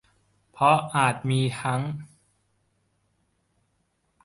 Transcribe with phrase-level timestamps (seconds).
[0.51, 1.81] เพราะอาจมีทั้ง